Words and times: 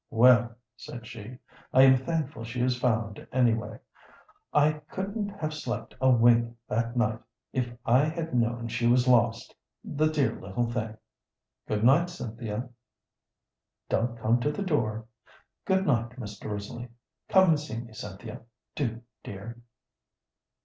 "Well," 0.09 0.55
said 0.77 1.05
she, 1.05 1.37
"I 1.71 1.83
am 1.83 1.95
thankful 1.95 2.43
she 2.43 2.59
is 2.61 2.75
found, 2.75 3.27
anyway; 3.31 3.77
I 4.51 4.81
couldn't 4.89 5.29
have 5.29 5.53
slept 5.53 5.93
a 6.01 6.09
wink 6.09 6.57
that 6.67 6.97
night 6.97 7.19
if 7.53 7.71
I 7.85 8.05
had 8.05 8.33
known 8.33 8.67
she 8.67 8.87
was 8.87 9.07
lost, 9.07 9.53
the 9.83 10.07
dear 10.07 10.39
little 10.41 10.65
thing. 10.71 10.97
Good 11.67 11.83
night, 11.83 12.09
Cynthia; 12.09 12.69
don't 13.89 14.17
come 14.17 14.39
to 14.39 14.51
the 14.51 14.63
door. 14.63 15.05
Good 15.65 15.85
night, 15.85 16.09
Mr. 16.19 16.49
Risley. 16.51 16.87
Come 17.29 17.49
and 17.49 17.59
see 17.59 17.77
me, 17.79 17.93
Cynthia 17.93 18.41
do, 18.73 19.03
dear." 19.23 19.61